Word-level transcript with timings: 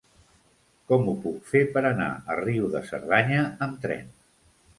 Com 0.91 1.03
ho 1.11 1.13
puc 1.25 1.51
fer 1.51 1.61
per 1.75 1.83
anar 1.89 2.07
a 2.15 2.39
Riu 2.41 2.65
de 2.77 2.83
Cerdanya 2.89 3.45
amb 3.69 3.79
tren? 3.87 4.11